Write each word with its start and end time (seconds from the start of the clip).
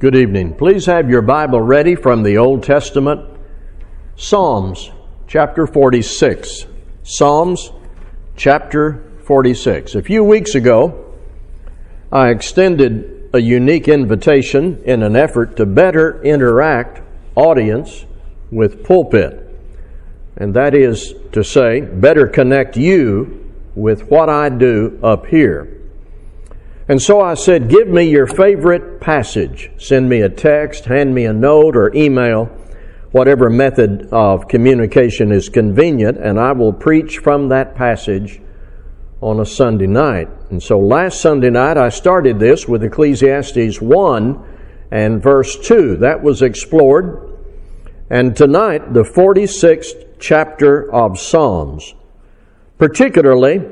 Good 0.00 0.16
evening. 0.16 0.54
Please 0.54 0.86
have 0.86 1.10
your 1.10 1.20
Bible 1.20 1.60
ready 1.60 1.94
from 1.94 2.22
the 2.22 2.38
Old 2.38 2.62
Testament, 2.62 3.20
Psalms 4.16 4.90
chapter 5.26 5.66
46. 5.66 6.64
Psalms 7.02 7.70
chapter 8.34 9.04
46. 9.26 9.96
A 9.96 10.02
few 10.02 10.24
weeks 10.24 10.54
ago, 10.54 11.14
I 12.10 12.30
extended 12.30 13.28
a 13.34 13.42
unique 13.42 13.88
invitation 13.88 14.82
in 14.86 15.02
an 15.02 15.16
effort 15.16 15.58
to 15.58 15.66
better 15.66 16.22
interact 16.22 17.02
audience 17.34 18.06
with 18.50 18.82
pulpit. 18.82 19.54
And 20.34 20.54
that 20.54 20.74
is 20.74 21.12
to 21.32 21.44
say, 21.44 21.82
better 21.82 22.26
connect 22.26 22.78
you 22.78 23.52
with 23.74 24.08
what 24.08 24.30
I 24.30 24.48
do 24.48 24.98
up 25.02 25.26
here. 25.26 25.79
And 26.90 27.00
so 27.00 27.20
I 27.20 27.34
said, 27.34 27.68
Give 27.68 27.86
me 27.86 28.10
your 28.10 28.26
favorite 28.26 29.00
passage. 29.00 29.70
Send 29.78 30.08
me 30.08 30.22
a 30.22 30.28
text, 30.28 30.86
hand 30.86 31.14
me 31.14 31.24
a 31.24 31.32
note, 31.32 31.76
or 31.76 31.94
email, 31.94 32.46
whatever 33.12 33.48
method 33.48 34.08
of 34.10 34.48
communication 34.48 35.30
is 35.30 35.48
convenient, 35.48 36.18
and 36.18 36.36
I 36.36 36.50
will 36.50 36.72
preach 36.72 37.18
from 37.18 37.50
that 37.50 37.76
passage 37.76 38.40
on 39.20 39.38
a 39.38 39.46
Sunday 39.46 39.86
night. 39.86 40.30
And 40.50 40.60
so 40.60 40.80
last 40.80 41.20
Sunday 41.20 41.50
night 41.50 41.78
I 41.78 41.90
started 41.90 42.40
this 42.40 42.66
with 42.66 42.82
Ecclesiastes 42.82 43.80
1 43.80 44.44
and 44.90 45.22
verse 45.22 45.56
2. 45.60 45.98
That 45.98 46.24
was 46.24 46.42
explored. 46.42 47.38
And 48.10 48.36
tonight, 48.36 48.94
the 48.94 49.04
46th 49.04 50.16
chapter 50.18 50.92
of 50.92 51.20
Psalms, 51.20 51.94
particularly 52.78 53.64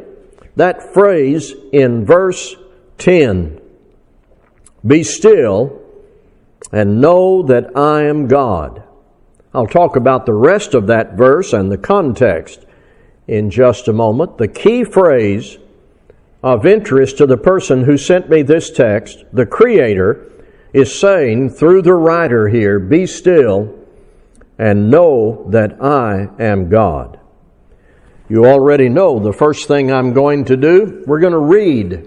that 0.55 0.95
phrase 0.95 1.53
in 1.73 2.07
verse 2.07 2.55
10 2.99 3.61
Be 4.87 5.03
still 5.03 5.81
and 6.73 7.01
know 7.01 7.43
that 7.43 7.77
I 7.77 8.03
am 8.03 8.29
God. 8.29 8.83
I'll 9.55 9.67
talk 9.67 9.97
about 9.97 10.27
the 10.27 10.35
rest 10.35 10.75
of 10.75 10.87
that 10.89 11.15
verse 11.15 11.53
and 11.53 11.73
the 11.73 11.79
context 11.79 12.67
in 13.27 13.51
just 13.51 13.89
a 13.89 13.93
moment. 13.93 14.39
The 14.39 14.49
key 14.49 14.85
phrase 14.85 15.59
of 16.43 16.67
interest 16.67 17.19
to 17.19 17.27
the 17.27 17.37
person 17.37 17.85
who 17.85 17.97
sent 17.97 18.29
me 18.29 18.43
this 18.43 18.71
text, 18.71 19.25
the 19.33 19.47
Creator, 19.47 20.31
is 20.73 20.99
saying 20.99 21.51
through 21.51 21.83
the 21.83 21.95
writer 21.95 22.49
here, 22.49 22.79
Be 22.79 23.07
still 23.07 23.75
and 24.59 24.91
know 24.91 25.47
that 25.51 25.83
I 25.83 26.29
am 26.39 26.69
God. 26.69 27.19
You 28.29 28.45
already 28.45 28.89
know 28.89 29.19
the 29.19 29.33
first 29.33 29.69
thing 29.69 29.91
I'm 29.91 30.13
going 30.13 30.45
to 30.47 30.57
do. 30.57 31.03
We're 31.07 31.21
going 31.21 31.33
to 31.33 31.39
read 31.39 32.07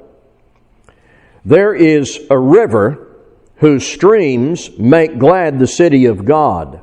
There 1.43 1.73
is 1.73 2.19
a 2.29 2.37
river 2.37 3.07
whose 3.55 3.85
streams 3.85 4.69
make 4.77 5.17
glad 5.17 5.57
the 5.57 5.67
city 5.67 6.05
of 6.05 6.25
God, 6.25 6.81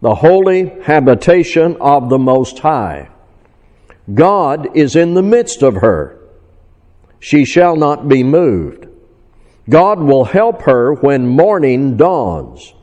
the 0.00 0.14
holy 0.14 0.68
habitation 0.82 1.76
of 1.80 2.08
the 2.08 2.18
Most 2.18 2.58
High. 2.60 3.10
God 4.12 4.76
is 4.76 4.96
in 4.96 5.14
the 5.14 5.22
midst 5.22 5.62
of 5.62 5.76
her. 5.76 6.18
She 7.20 7.44
shall 7.44 7.76
not 7.76 8.08
be 8.08 8.22
moved. 8.24 8.88
God 9.68 10.00
will 10.00 10.24
help 10.24 10.62
her 10.62 10.94
when 10.94 11.28
morning 11.28 11.96
dawns. 11.96 12.74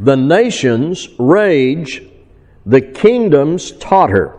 The 0.00 0.16
nations 0.16 1.08
rage, 1.18 2.02
the 2.64 2.80
kingdoms 2.80 3.70
totter. 3.72 4.36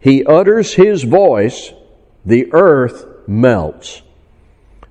He 0.00 0.24
utters 0.24 0.74
his 0.74 1.04
voice, 1.04 1.72
the 2.24 2.52
earth 2.52 3.06
melts. 3.28 4.02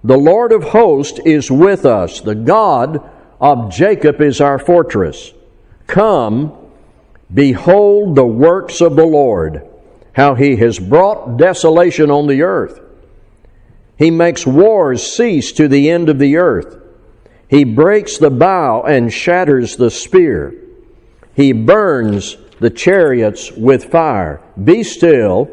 The 0.03 0.17
Lord 0.17 0.51
of 0.51 0.63
hosts 0.63 1.19
is 1.25 1.49
with 1.51 1.85
us. 1.85 2.21
The 2.21 2.35
God 2.35 3.09
of 3.39 3.71
Jacob 3.71 4.21
is 4.21 4.41
our 4.41 4.59
fortress. 4.59 5.33
Come, 5.87 6.53
behold 7.33 8.15
the 8.15 8.25
works 8.25 8.81
of 8.81 8.95
the 8.95 9.05
Lord, 9.05 9.67
how 10.13 10.35
he 10.35 10.55
has 10.57 10.79
brought 10.79 11.37
desolation 11.37 12.11
on 12.11 12.27
the 12.27 12.41
earth. 12.43 12.79
He 13.97 14.11
makes 14.11 14.45
wars 14.45 15.03
cease 15.03 15.51
to 15.53 15.67
the 15.67 15.89
end 15.89 16.09
of 16.09 16.19
the 16.19 16.37
earth. 16.37 16.77
He 17.49 17.63
breaks 17.63 18.17
the 18.17 18.29
bow 18.29 18.83
and 18.83 19.11
shatters 19.11 19.77
the 19.77 19.89
spear. 19.89 20.53
He 21.33 21.51
burns 21.53 22.37
the 22.59 22.69
chariots 22.69 23.51
with 23.51 23.85
fire. 23.85 24.41
Be 24.61 24.83
still 24.83 25.49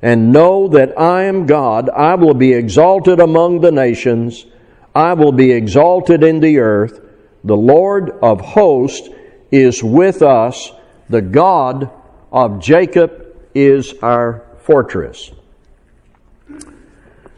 and 0.00 0.32
know 0.32 0.68
that 0.68 0.98
I 0.98 1.24
am 1.24 1.46
God. 1.46 1.90
I 1.90 2.14
will 2.14 2.34
be 2.34 2.52
exalted 2.52 3.20
among 3.20 3.60
the 3.60 3.72
nations. 3.72 4.46
I 4.94 5.14
will 5.14 5.32
be 5.32 5.52
exalted 5.52 6.22
in 6.22 6.40
the 6.40 6.58
earth. 6.58 7.00
The 7.44 7.56
Lord 7.56 8.10
of 8.22 8.40
hosts 8.40 9.08
is 9.50 9.82
with 9.82 10.22
us. 10.22 10.72
The 11.08 11.22
God 11.22 11.90
of 12.30 12.60
Jacob 12.60 13.36
is 13.54 13.94
our 14.02 14.44
fortress. 14.58 15.32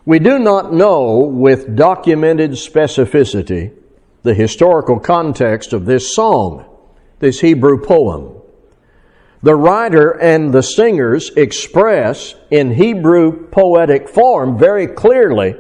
We 0.05 0.19
do 0.19 0.39
not 0.39 0.73
know 0.73 1.19
with 1.19 1.77
documented 1.77 2.53
specificity 2.53 3.73
the 4.23 4.35
historical 4.35 4.99
context 4.99 5.73
of 5.73 5.87
this 5.87 6.15
song, 6.15 6.65
this 7.21 7.41
Hebrew 7.41 7.83
poem. 7.83 8.40
The 9.43 9.55
writer 9.55 10.11
and 10.21 10.53
the 10.53 10.63
singers 10.63 11.31
express 11.31 12.35
in 12.51 12.73
Hebrew 12.73 13.47
poetic 13.49 14.09
form 14.09 14.59
very 14.59 14.87
clearly 14.87 15.55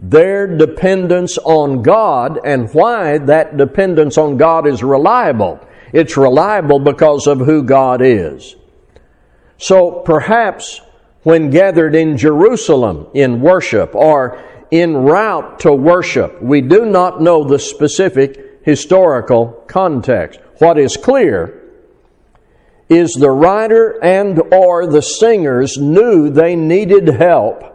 their 0.00 0.46
dependence 0.46 1.36
on 1.38 1.82
God 1.82 2.38
and 2.44 2.72
why 2.72 3.18
that 3.18 3.56
dependence 3.56 4.16
on 4.16 4.36
God 4.36 4.68
is 4.68 4.84
reliable. 4.84 5.58
It's 5.92 6.16
reliable 6.16 6.78
because 6.78 7.26
of 7.26 7.40
who 7.40 7.64
God 7.64 8.00
is. 8.00 8.54
So 9.58 10.02
perhaps 10.04 10.80
when 11.22 11.50
gathered 11.50 11.96
in 11.96 12.16
Jerusalem 12.16 13.08
in 13.14 13.40
worship 13.40 13.94
or 13.94 14.40
en 14.70 14.94
route 14.94 15.58
to 15.60 15.72
worship, 15.72 16.40
we 16.40 16.60
do 16.60 16.84
not 16.84 17.20
know 17.20 17.42
the 17.42 17.58
specific 17.58 18.60
historical 18.62 19.64
context. 19.66 20.38
What 20.58 20.78
is 20.78 20.96
clear 20.96 21.63
is 22.88 23.12
the 23.12 23.30
writer 23.30 24.02
and 24.02 24.40
or 24.52 24.86
the 24.86 25.02
singers 25.02 25.78
knew 25.78 26.30
they 26.30 26.54
needed 26.54 27.08
help 27.08 27.74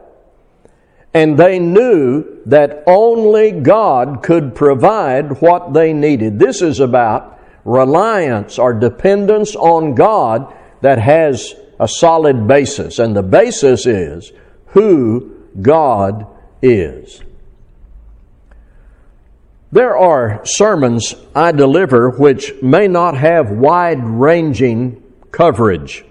and 1.14 1.38
they 1.38 1.58
knew 1.58 2.42
that 2.46 2.84
only 2.86 3.52
God 3.52 4.22
could 4.22 4.56
provide 4.56 5.42
what 5.42 5.74
they 5.74 5.92
needed. 5.94 6.38
This 6.38 6.62
is 6.62 6.80
about 6.80 7.40
reliance 7.66 8.59
or 8.59 8.74
dependence 8.74 9.56
on 9.56 9.96
God 9.96 10.53
that 10.81 11.00
has 11.00 11.56
a 11.80 11.88
solid 11.88 12.47
basis 12.47 13.00
and 13.00 13.16
the 13.16 13.24
basis 13.24 13.86
is 13.86 14.31
who 14.68 15.46
God 15.62 16.28
is. 16.62 17.24
There 19.72 19.96
are 19.96 20.41
sermons 20.46 21.16
I 21.35 21.52
deliver 21.52 22.09
which 22.09 22.53
may 22.62 22.88
not 22.88 23.16
have 23.17 23.52
wide 23.52 24.03
ranging 24.03 24.98
coverage. 25.31 26.05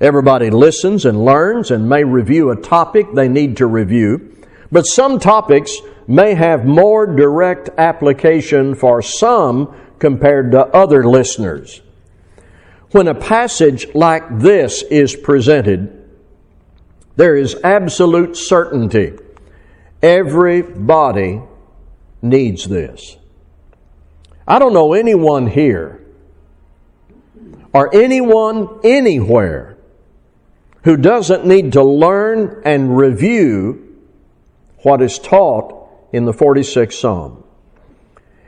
Everybody 0.00 0.50
listens 0.50 1.04
and 1.04 1.24
learns 1.24 1.70
and 1.70 1.88
may 1.88 2.04
review 2.04 2.50
a 2.50 2.60
topic 2.60 3.06
they 3.14 3.28
need 3.28 3.56
to 3.58 3.66
review, 3.66 4.36
but 4.70 4.82
some 4.82 5.18
topics 5.18 5.76
may 6.06 6.34
have 6.34 6.66
more 6.66 7.06
direct 7.06 7.70
application 7.78 8.74
for 8.74 9.00
some 9.00 9.74
compared 9.98 10.50
to 10.52 10.66
other 10.66 11.08
listeners. 11.08 11.80
When 12.90 13.08
a 13.08 13.14
passage 13.14 13.94
like 13.94 14.38
this 14.38 14.82
is 14.82 15.16
presented, 15.16 16.04
there 17.16 17.36
is 17.36 17.56
absolute 17.64 18.36
certainty. 18.36 19.12
Everybody 20.02 21.40
needs 22.20 22.64
this. 22.66 23.16
I 24.46 24.58
don't 24.58 24.74
know 24.74 24.92
anyone 24.92 25.46
here 25.46 26.03
or 27.74 27.94
anyone 27.94 28.80
anywhere 28.84 29.76
who 30.84 30.96
doesn't 30.96 31.44
need 31.44 31.72
to 31.72 31.82
learn 31.82 32.62
and 32.64 32.96
review 32.96 33.98
what 34.82 35.02
is 35.02 35.18
taught 35.18 35.88
in 36.12 36.24
the 36.24 36.32
46th 36.32 36.92
Psalm. 36.92 37.42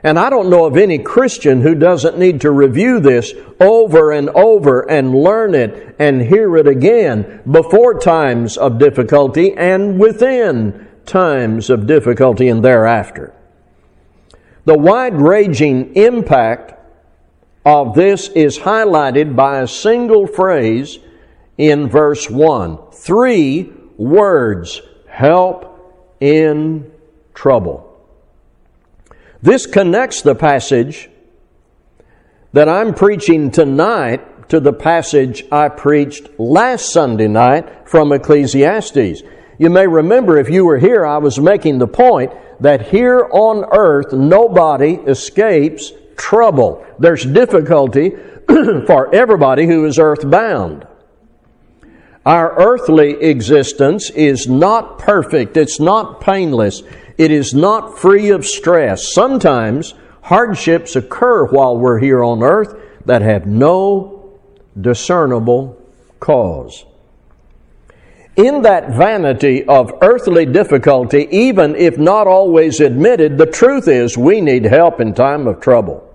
And 0.03 0.17
I 0.17 0.29
don't 0.29 0.49
know 0.49 0.65
of 0.65 0.77
any 0.77 0.99
Christian 0.99 1.61
who 1.61 1.75
doesn't 1.75 2.17
need 2.17 2.41
to 2.41 2.51
review 2.51 2.99
this 2.99 3.33
over 3.59 4.11
and 4.11 4.29
over 4.29 4.89
and 4.89 5.13
learn 5.13 5.55
it 5.55 5.95
and 5.99 6.21
hear 6.21 6.55
it 6.55 6.67
again 6.67 7.41
before 7.49 7.99
times 7.99 8.55
of 8.55 8.79
difficulty 8.79 9.53
and 9.53 9.99
within 9.99 10.87
times 11.05 11.69
of 11.69 11.87
difficulty 11.87 12.47
and 12.47 12.63
thereafter. 12.63 13.33
The 14.65 14.77
wide 14.77 15.19
ranging 15.19 15.95
impact 15.95 16.76
of 17.67 17.95
this 17.95 18.29
is 18.29 18.57
highlighted 18.57 19.35
by 19.35 19.59
a 19.59 19.67
single 19.67 20.25
phrase 20.25 20.99
in 21.57 21.89
verse 21.89 22.29
1. 22.29 22.91
Three 22.93 23.73
words 23.97 24.81
help 25.09 26.15
in 26.21 26.89
trouble. 27.33 27.83
This 29.41 29.65
connects 29.65 30.21
the 30.21 30.33
passage 30.33 31.09
that 32.53 32.69
I'm 32.69 32.93
preaching 32.93 33.51
tonight 33.51 34.47
to 34.47 34.61
the 34.61 34.71
passage 34.71 35.43
I 35.51 35.67
preached 35.67 36.39
last 36.39 36.93
Sunday 36.93 37.27
night 37.27 37.89
from 37.89 38.13
Ecclesiastes. 38.13 39.23
You 39.57 39.69
may 39.69 39.87
remember 39.87 40.37
if 40.37 40.49
you 40.49 40.63
were 40.63 40.77
here, 40.77 41.05
I 41.05 41.17
was 41.17 41.37
making 41.37 41.79
the 41.79 41.87
point 41.87 42.31
that 42.61 42.87
here 42.87 43.27
on 43.29 43.65
earth 43.73 44.13
nobody 44.13 44.93
escapes 44.93 45.91
trouble. 46.17 46.85
There's 46.99 47.25
difficulty 47.25 48.09
for 48.87 49.13
everybody 49.13 49.65
who 49.65 49.85
is 49.85 49.99
earthbound. 49.99 50.85
Our 52.25 52.59
earthly 52.59 53.11
existence 53.21 54.09
is 54.09 54.47
not 54.47 54.99
perfect. 54.99 55.55
It's 55.55 55.79
not 55.79 56.19
painless. 56.19 56.83
It 57.17 57.31
is 57.31 57.53
not 57.53 57.97
free 57.97 58.31
of 58.31 58.45
stress. 58.45 59.13
Sometimes 59.13 59.93
hardships 60.23 60.97
occur 60.97 61.45
while 61.45 61.77
we're 61.77 61.99
here 61.99 62.21
on 62.21 62.43
earth 62.43 62.75
that 63.05 63.21
have 63.21 63.45
no 63.45 64.37
discernible 64.79 65.81
cause. 66.19 66.85
In 68.35 68.61
that 68.63 68.89
vanity 68.89 69.63
of 69.63 69.93
earthly 70.01 70.45
difficulty, 70.45 71.27
even 71.31 71.75
if 71.75 71.97
not 71.97 72.27
always 72.27 72.81
admitted, 72.81 73.37
the 73.37 73.45
truth 73.45 73.87
is 73.87 74.17
we 74.17 74.41
need 74.41 74.65
help 74.65 74.99
in 74.99 75.13
time 75.13 75.47
of 75.47 75.59
trouble. 75.59 76.06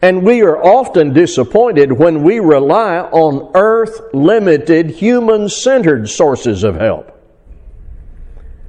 And 0.00 0.22
we 0.22 0.42
are 0.42 0.62
often 0.62 1.12
disappointed 1.12 1.92
when 1.92 2.22
we 2.22 2.38
rely 2.38 2.98
on 2.98 3.50
earth 3.54 4.00
limited, 4.14 4.90
human 4.90 5.48
centered 5.48 6.08
sources 6.08 6.62
of 6.62 6.76
help. 6.76 7.14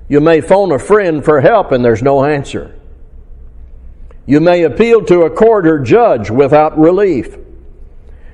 You 0.08 0.22
may 0.22 0.42
phone 0.42 0.72
a 0.72 0.80
friend 0.80 1.24
for 1.24 1.40
help 1.40 1.72
and 1.72 1.86
there's 1.86 2.02
no 2.02 2.26
answer. 2.26 2.76
You 4.26 4.40
may 4.40 4.64
appeal 4.64 5.06
to 5.06 5.22
a 5.22 5.30
court 5.30 5.68
or 5.68 5.80
judge 5.80 6.32
without 6.32 6.78
relief. 6.80 7.36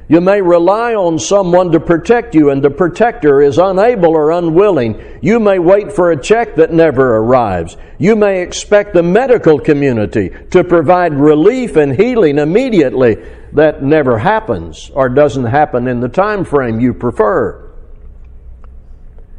You 0.07 0.21
may 0.21 0.39
rely 0.39 0.93
on 0.93 1.17
someone 1.17 1.71
to 1.71 1.79
protect 1.79 2.35
you 2.35 2.51
and 2.51 2.63
the 2.63 2.69
protector 2.69 3.41
is 3.41 3.57
unable 3.57 4.11
or 4.11 4.31
unwilling. 4.31 5.01
You 5.21 5.39
may 5.39 5.57
wait 5.57 5.91
for 5.91 6.11
a 6.11 6.21
check 6.21 6.55
that 6.57 6.71
never 6.71 7.17
arrives. 7.17 7.75
You 7.97 8.15
may 8.15 8.43
expect 8.43 8.93
the 8.93 9.01
medical 9.01 9.59
community 9.59 10.31
to 10.51 10.63
provide 10.63 11.15
relief 11.15 11.75
and 11.75 11.95
healing 11.95 12.37
immediately. 12.37 13.17
That 13.53 13.81
never 13.81 14.19
happens 14.19 14.91
or 14.93 15.09
doesn't 15.09 15.45
happen 15.45 15.87
in 15.87 16.01
the 16.01 16.09
time 16.09 16.45
frame 16.45 16.79
you 16.79 16.93
prefer. 16.93 17.71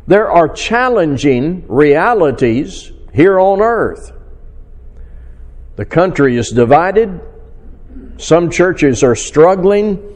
There 0.08 0.30
are 0.30 0.48
challenging 0.48 1.64
realities 1.68 2.90
here 3.12 3.38
on 3.38 3.60
earth. 3.60 4.12
The 5.76 5.84
country 5.84 6.36
is 6.36 6.50
divided. 6.50 7.20
Some 8.16 8.50
churches 8.50 9.04
are 9.04 9.14
struggling. 9.14 10.15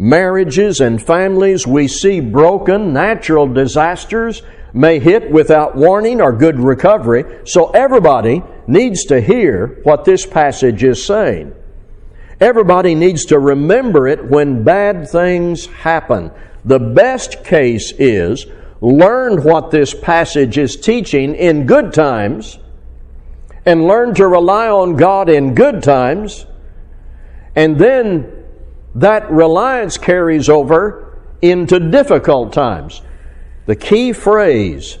Marriages 0.00 0.80
and 0.80 1.02
families 1.02 1.66
we 1.66 1.86
see 1.86 2.20
broken. 2.20 2.94
Natural 2.94 3.46
disasters 3.46 4.40
may 4.72 4.98
hit 4.98 5.30
without 5.30 5.76
warning 5.76 6.22
or 6.22 6.32
good 6.32 6.58
recovery. 6.58 7.22
So 7.44 7.68
everybody 7.72 8.42
needs 8.66 9.04
to 9.04 9.20
hear 9.20 9.78
what 9.82 10.06
this 10.06 10.24
passage 10.24 10.82
is 10.82 11.04
saying. 11.04 11.54
Everybody 12.40 12.94
needs 12.94 13.26
to 13.26 13.38
remember 13.38 14.08
it 14.08 14.24
when 14.24 14.64
bad 14.64 15.06
things 15.10 15.66
happen. 15.66 16.30
The 16.64 16.78
best 16.78 17.44
case 17.44 17.92
is 17.98 18.46
learn 18.80 19.42
what 19.42 19.70
this 19.70 19.92
passage 19.92 20.56
is 20.56 20.76
teaching 20.76 21.34
in 21.34 21.66
good 21.66 21.92
times 21.92 22.58
and 23.66 23.86
learn 23.86 24.14
to 24.14 24.26
rely 24.26 24.68
on 24.68 24.96
God 24.96 25.28
in 25.28 25.54
good 25.54 25.82
times, 25.82 26.46
and 27.54 27.78
then 27.78 28.39
that 28.94 29.30
reliance 29.30 29.96
carries 29.96 30.48
over 30.48 31.18
into 31.42 31.78
difficult 31.78 32.52
times. 32.52 33.02
The 33.66 33.76
key 33.76 34.12
phrase 34.12 34.98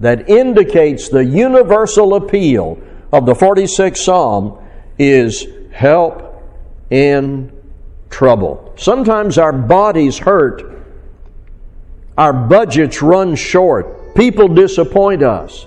that 0.00 0.28
indicates 0.28 1.08
the 1.08 1.24
universal 1.24 2.14
appeal 2.14 2.78
of 3.12 3.26
the 3.26 3.34
46th 3.34 3.96
Psalm 3.98 4.58
is 4.98 5.46
help 5.72 6.42
in 6.90 7.52
trouble. 8.10 8.72
Sometimes 8.76 9.38
our 9.38 9.52
bodies 9.52 10.18
hurt 10.18 10.78
our 12.18 12.32
budgets 12.32 13.00
run 13.00 13.36
short. 13.36 14.16
People 14.16 14.48
disappoint 14.48 15.22
us. 15.22 15.64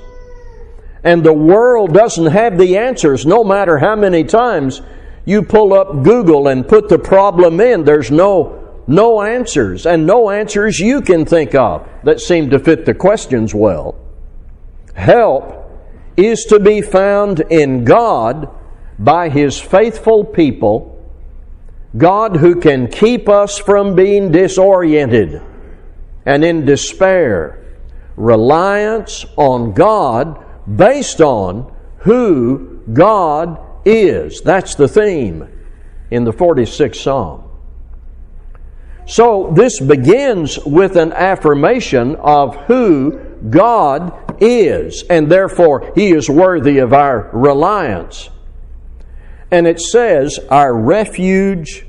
And 1.01 1.23
the 1.23 1.33
world 1.33 1.93
doesn't 1.93 2.27
have 2.27 2.57
the 2.57 2.77
answers 2.77 3.25
no 3.25 3.45
matter 3.45 3.77
how 3.77 3.95
many 3.95 4.25
times 4.25 4.81
you 5.25 5.43
pull 5.43 5.73
up 5.73 6.03
Google 6.03 6.47
and 6.47 6.67
put 6.67 6.89
the 6.89 6.99
problem 6.99 7.59
in. 7.59 7.83
There's 7.83 8.11
no, 8.11 8.83
no 8.87 9.21
answers 9.21 9.85
and 9.85 10.05
no 10.05 10.29
answers 10.29 10.79
you 10.79 11.01
can 11.01 11.25
think 11.25 11.55
of 11.55 11.87
that 12.03 12.19
seem 12.19 12.49
to 12.49 12.59
fit 12.59 12.85
the 12.85 12.93
questions 12.93 13.53
well. 13.53 13.95
Help 14.93 15.69
is 16.17 16.45
to 16.45 16.59
be 16.59 16.81
found 16.81 17.39
in 17.49 17.83
God 17.83 18.49
by 18.99 19.29
His 19.29 19.59
faithful 19.59 20.23
people, 20.23 20.87
God 21.97 22.37
who 22.37 22.59
can 22.59 22.87
keep 22.87 23.29
us 23.29 23.57
from 23.57 23.95
being 23.95 24.31
disoriented 24.31 25.41
and 26.25 26.43
in 26.43 26.65
despair. 26.65 27.57
Reliance 28.15 29.25
on 29.37 29.73
God 29.73 30.45
based 30.77 31.21
on 31.21 31.73
who 31.99 32.81
God 32.93 33.59
is. 33.85 34.41
That's 34.41 34.75
the 34.75 34.87
theme 34.87 35.47
in 36.09 36.23
the 36.23 36.33
46th 36.33 36.95
Psalm. 36.95 37.43
So 39.05 39.51
this 39.53 39.79
begins 39.79 40.59
with 40.59 40.95
an 40.95 41.11
affirmation 41.11 42.15
of 42.17 42.55
who 42.67 43.19
God 43.49 44.41
is, 44.41 45.03
and 45.09 45.29
therefore 45.29 45.91
He 45.95 46.11
is 46.11 46.29
worthy 46.29 46.77
of 46.77 46.93
our 46.93 47.29
reliance. 47.33 48.29
And 49.49 49.67
it 49.67 49.81
says, 49.81 50.39
our 50.49 50.73
refuge 50.73 51.85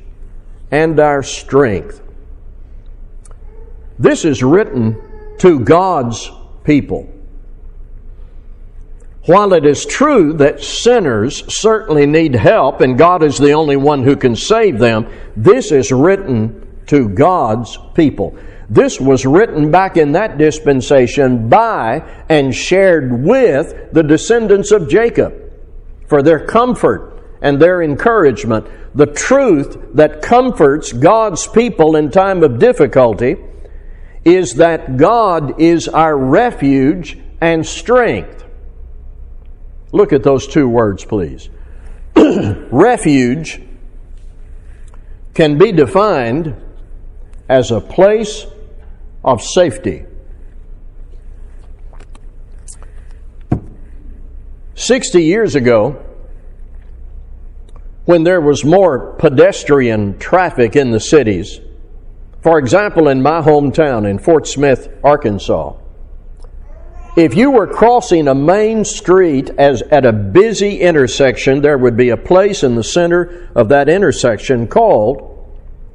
and 0.70 0.98
our 0.98 1.22
strength. 1.22 2.02
This 3.98 4.24
is 4.24 4.42
written 4.42 5.00
to 5.38 5.60
God's 5.60 6.30
people. 6.64 7.11
While 9.24 9.52
it 9.52 9.64
is 9.64 9.86
true 9.86 10.32
that 10.34 10.62
sinners 10.62 11.44
certainly 11.52 12.06
need 12.06 12.34
help 12.34 12.80
and 12.80 12.98
God 12.98 13.22
is 13.22 13.38
the 13.38 13.52
only 13.52 13.76
one 13.76 14.02
who 14.02 14.16
can 14.16 14.34
save 14.34 14.80
them, 14.80 15.06
this 15.36 15.70
is 15.70 15.92
written 15.92 16.66
to 16.86 17.08
God's 17.08 17.78
people. 17.94 18.36
This 18.68 19.00
was 19.00 19.24
written 19.24 19.70
back 19.70 19.96
in 19.96 20.12
that 20.12 20.38
dispensation 20.38 21.48
by 21.48 22.02
and 22.28 22.52
shared 22.52 23.22
with 23.22 23.92
the 23.92 24.02
descendants 24.02 24.72
of 24.72 24.88
Jacob 24.88 25.34
for 26.08 26.22
their 26.22 26.44
comfort 26.44 27.38
and 27.42 27.60
their 27.60 27.82
encouragement. 27.82 28.66
The 28.94 29.06
truth 29.06 29.76
that 29.94 30.22
comforts 30.22 30.92
God's 30.92 31.46
people 31.46 31.94
in 31.94 32.10
time 32.10 32.42
of 32.42 32.58
difficulty 32.58 33.36
is 34.24 34.54
that 34.54 34.96
God 34.96 35.60
is 35.60 35.86
our 35.86 36.16
refuge 36.16 37.18
and 37.40 37.64
strength. 37.64 38.44
Look 39.92 40.12
at 40.12 40.22
those 40.22 40.46
two 40.46 40.68
words, 40.68 41.04
please. 41.04 41.50
refuge 42.16 43.60
can 45.34 45.58
be 45.58 45.72
defined 45.72 46.56
as 47.48 47.70
a 47.70 47.80
place 47.80 48.46
of 49.24 49.42
safety. 49.42 50.06
60 54.74 55.22
years 55.22 55.54
ago, 55.54 56.02
when 58.04 58.24
there 58.24 58.40
was 58.40 58.64
more 58.64 59.12
pedestrian 59.18 60.18
traffic 60.18 60.74
in 60.74 60.90
the 60.90 60.98
cities, 60.98 61.60
for 62.40 62.58
example, 62.58 63.06
in 63.08 63.22
my 63.22 63.40
hometown 63.40 64.08
in 64.08 64.18
Fort 64.18 64.46
Smith, 64.48 64.88
Arkansas, 65.04 65.74
If 67.14 67.34
you 67.34 67.50
were 67.50 67.66
crossing 67.66 68.26
a 68.26 68.34
main 68.34 68.86
street 68.86 69.50
as 69.58 69.82
at 69.82 70.06
a 70.06 70.14
busy 70.14 70.80
intersection, 70.80 71.60
there 71.60 71.76
would 71.76 71.94
be 71.94 72.08
a 72.08 72.16
place 72.16 72.62
in 72.62 72.74
the 72.74 72.82
center 72.82 73.50
of 73.54 73.68
that 73.68 73.90
intersection 73.90 74.66
called 74.66 75.28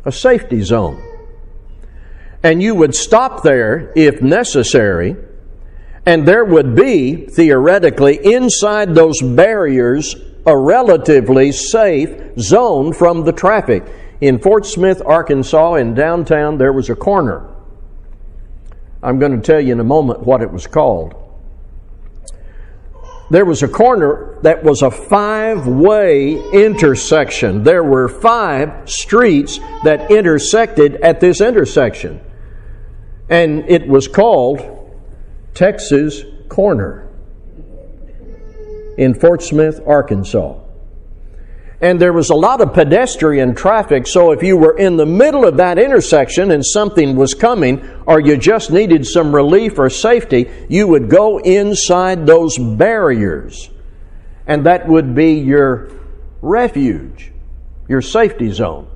a 0.05 0.11
safety 0.11 0.61
zone. 0.61 1.01
And 2.43 2.61
you 2.61 2.75
would 2.75 2.93
stop 2.93 3.41
there 3.41 3.91
if 3.95 4.21
necessary, 4.21 5.15
and 6.05 6.27
there 6.27 6.45
would 6.45 6.75
be, 6.75 7.25
theoretically, 7.25 8.19
inside 8.23 8.93
those 8.93 9.19
barriers, 9.19 10.15
a 10.45 10.55
relatively 10.55 11.51
safe 11.51 12.37
zone 12.37 12.93
from 12.93 13.25
the 13.25 13.33
traffic. 13.33 13.83
In 14.21 14.37
Fort 14.37 14.67
Smith, 14.67 15.01
Arkansas, 15.03 15.75
in 15.75 15.95
downtown, 15.95 16.59
there 16.59 16.73
was 16.73 16.91
a 16.91 16.95
corner 16.95 17.56
I'm 19.01 19.19
going 19.19 19.39
to 19.39 19.45
tell 19.45 19.59
you 19.59 19.73
in 19.73 19.79
a 19.79 19.83
moment 19.83 20.21
what 20.21 20.41
it 20.41 20.51
was 20.51 20.67
called. 20.67 21.15
There 23.29 23.45
was 23.45 23.61
a 23.61 23.67
corner 23.67 24.39
that 24.43 24.63
was 24.63 24.81
a 24.81 24.89
five 24.89 25.67
way 25.67 26.39
intersection. 26.51 27.63
There 27.63 27.83
were 27.83 28.07
five 28.07 28.89
streets 28.89 29.59
that 29.83 30.09
intersected 30.09 30.95
at 30.95 31.19
this 31.19 31.41
intersection. 31.41 32.21
And 33.29 33.69
it 33.69 33.87
was 33.87 34.07
called 34.07 34.61
Texas 35.53 36.23
Corner 36.47 37.09
in 38.97 39.13
Fort 39.13 39.43
Smith, 39.43 39.81
Arkansas 39.85 40.66
and 41.79 41.99
there 41.99 42.13
was 42.13 42.31
a 42.31 42.35
lot 42.35 42.61
of 42.61 42.73
pedestrian 42.73 43.53
traffic. 43.53 44.07
So 44.07 44.31
if 44.31 44.41
you 44.41 44.57
were 44.57 44.77
in 44.77 44.97
the 44.97 45.05
middle 45.05 45.45
of 45.45 45.57
that 45.57 45.77
intersection 45.77 46.49
and 46.51 46.65
something 46.65 47.15
was 47.15 47.35
coming, 47.35 47.87
or 48.07 48.19
you 48.19 48.35
just 48.35 48.71
needed 48.71 49.05
some 49.05 49.33
relief 49.33 49.77
or 49.77 49.89
safety, 49.89 50.49
you 50.69 50.87
would 50.87 51.09
go 51.09 51.37
inside 51.37 52.25
those 52.25 52.57
barriers. 52.57 53.69
And 54.47 54.65
that 54.65 54.87
would 54.87 55.13
be 55.13 55.33
your 55.33 55.91
refuge, 56.41 57.31
your 57.87 58.01
safety 58.01 58.51
zone. 58.51 58.87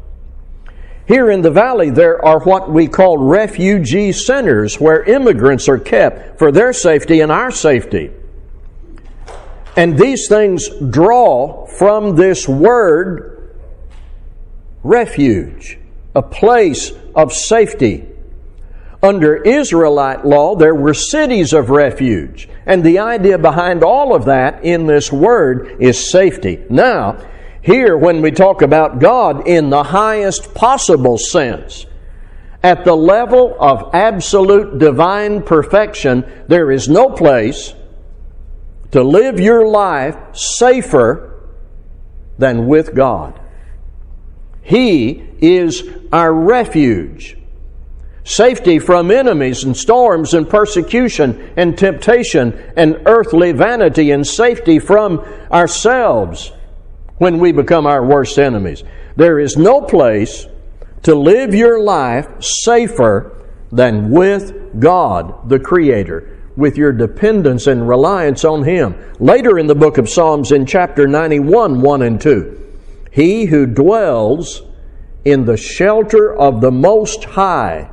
Here 1.07 1.29
in 1.29 1.41
the 1.41 1.51
valley, 1.51 1.89
there 1.89 2.23
are 2.23 2.39
what 2.39 2.71
we 2.71 2.87
call 2.87 3.17
refugee 3.17 4.11
centers 4.11 4.79
where 4.79 5.03
immigrants 5.03 5.67
are 5.67 5.77
kept 5.77 6.39
for 6.39 6.51
their 6.51 6.73
safety 6.73 7.19
and 7.19 7.31
our 7.31 7.51
safety. 7.51 8.11
And 9.75 9.97
these 9.97 10.27
things 10.27 10.69
draw 10.89 11.65
from 11.65 12.15
this 12.15 12.47
word 12.47 13.55
refuge, 14.83 15.77
a 16.15 16.21
place 16.21 16.91
of 17.15 17.31
safety. 17.31 18.07
Under 19.03 19.37
Israelite 19.37 20.25
law, 20.25 20.55
there 20.55 20.75
were 20.75 20.93
cities 20.93 21.53
of 21.53 21.69
refuge. 21.69 22.47
And 22.65 22.83
the 22.83 22.99
idea 22.99 23.37
behind 23.37 23.83
all 23.83 24.13
of 24.15 24.25
that 24.25 24.63
in 24.63 24.85
this 24.85 25.11
word 25.11 25.77
is 25.79 26.11
safety. 26.11 26.63
Now, 26.69 27.17
here, 27.61 27.97
when 27.97 28.21
we 28.21 28.31
talk 28.31 28.61
about 28.61 28.99
God 28.99 29.47
in 29.47 29.69
the 29.69 29.83
highest 29.83 30.53
possible 30.53 31.17
sense, 31.17 31.85
at 32.63 32.85
the 32.85 32.95
level 32.95 33.55
of 33.59 33.93
absolute 33.93 34.77
divine 34.77 35.41
perfection, 35.41 36.23
there 36.47 36.71
is 36.71 36.87
no 36.87 37.09
place 37.09 37.73
to 38.91 39.03
live 39.03 39.39
your 39.39 39.67
life 39.67 40.17
safer 40.35 41.39
than 42.37 42.67
with 42.67 42.93
God. 42.93 43.39
He 44.61 45.23
is 45.39 45.83
our 46.11 46.33
refuge. 46.33 47.37
Safety 48.23 48.77
from 48.77 49.09
enemies 49.09 49.63
and 49.63 49.75
storms 49.75 50.33
and 50.33 50.47
persecution 50.47 51.53
and 51.57 51.77
temptation 51.77 52.53
and 52.75 53.01
earthly 53.05 53.51
vanity, 53.51 54.11
and 54.11 54.25
safety 54.25 54.77
from 54.77 55.19
ourselves 55.51 56.51
when 57.17 57.39
we 57.39 57.51
become 57.51 57.87
our 57.87 58.05
worst 58.05 58.37
enemies. 58.37 58.83
There 59.15 59.39
is 59.39 59.57
no 59.57 59.81
place 59.81 60.47
to 61.03 61.15
live 61.15 61.55
your 61.55 61.81
life 61.81 62.43
safer 62.43 63.47
than 63.71 64.11
with 64.11 64.79
God, 64.79 65.49
the 65.49 65.59
Creator 65.59 66.40
with 66.55 66.77
your 66.77 66.91
dependence 66.91 67.67
and 67.67 67.87
reliance 67.87 68.43
on 68.43 68.63
Him. 68.63 68.95
Later 69.19 69.57
in 69.57 69.67
the 69.67 69.75
book 69.75 69.97
of 69.97 70.09
Psalms, 70.09 70.51
in 70.51 70.65
chapter 70.65 71.07
91, 71.07 71.81
1 71.81 72.01
and 72.01 72.19
2, 72.19 72.59
He 73.11 73.45
who 73.45 73.65
dwells 73.65 74.63
in 75.23 75.45
the 75.45 75.57
shelter 75.57 76.35
of 76.35 76.61
the 76.61 76.71
Most 76.71 77.23
High 77.23 77.89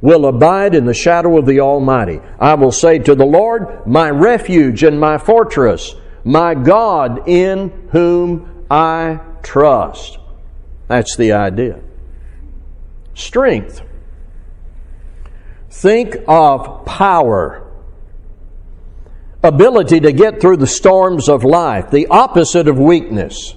will 0.00 0.26
abide 0.26 0.74
in 0.74 0.84
the 0.84 0.94
shadow 0.94 1.38
of 1.38 1.46
the 1.46 1.60
Almighty. 1.60 2.20
I 2.38 2.54
will 2.54 2.72
say 2.72 2.98
to 3.00 3.14
the 3.14 3.24
Lord, 3.24 3.86
My 3.86 4.10
refuge 4.10 4.82
and 4.82 5.00
my 5.00 5.18
fortress, 5.18 5.94
my 6.24 6.54
God 6.54 7.28
in 7.28 7.88
whom 7.92 8.64
I 8.70 9.20
trust. 9.42 10.18
That's 10.88 11.16
the 11.16 11.32
idea. 11.32 11.80
Strength. 13.14 13.82
Think 15.76 16.16
of 16.26 16.86
power, 16.86 17.70
ability 19.42 20.00
to 20.00 20.10
get 20.10 20.40
through 20.40 20.56
the 20.56 20.66
storms 20.66 21.28
of 21.28 21.44
life, 21.44 21.90
the 21.90 22.06
opposite 22.06 22.66
of 22.66 22.78
weakness. 22.78 23.54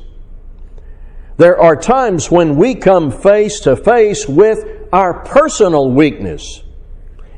There 1.37 1.57
are 1.57 1.77
times 1.77 2.29
when 2.29 2.57
we 2.57 2.75
come 2.75 3.09
face 3.09 3.61
to 3.61 3.77
face 3.77 4.27
with 4.27 4.65
our 4.91 5.13
personal 5.23 5.91
weakness. 5.91 6.61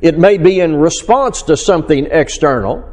It 0.01 0.17
may 0.17 0.39
be 0.39 0.59
in 0.59 0.75
response 0.77 1.43
to 1.43 1.55
something 1.55 2.07
external, 2.09 2.83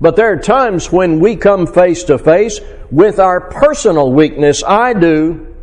but 0.00 0.16
there 0.16 0.32
are 0.32 0.40
times 0.40 0.90
when 0.90 1.20
we 1.20 1.36
come 1.36 1.68
face 1.68 2.02
to 2.04 2.18
face 2.18 2.58
with 2.90 3.20
our 3.20 3.40
personal 3.40 4.12
weakness. 4.12 4.64
I 4.64 4.94
do. 4.94 5.54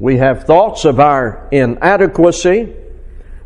We 0.00 0.16
have 0.16 0.42
thoughts 0.42 0.84
of 0.84 0.98
our 0.98 1.48
inadequacy 1.52 2.74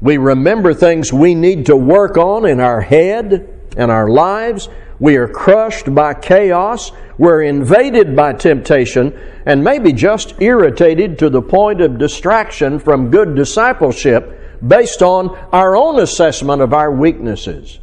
we 0.01 0.17
remember 0.17 0.73
things 0.73 1.13
we 1.13 1.35
need 1.35 1.67
to 1.67 1.77
work 1.77 2.17
on 2.17 2.47
in 2.47 2.61
our 2.61 2.81
head 2.81 3.49
and 3.77 3.91
our 3.91 4.09
lives. 4.09 4.69
We 4.99 5.17
are 5.17 5.29
crushed 5.29 5.95
by 5.95 6.15
chaos. 6.15 6.93
We're 7.19 7.43
invaded 7.43 8.17
by 8.17 8.35
temptation 8.35 9.19
and 9.47 9.63
maybe 9.63 9.93
just 9.93 10.41
irritated 10.41 11.19
to 11.19 11.31
the 11.31 11.43
point 11.43 11.81
of 11.81 11.99
distraction 11.99 12.79
from 12.79 13.11
good 13.11 13.35
discipleship 13.35 14.39
based 14.67 15.03
on 15.03 15.37
our 15.53 15.77
own 15.77 16.01
assessment 16.01 16.63
of 16.63 16.73
our 16.73 16.91
weaknesses. 16.91 17.79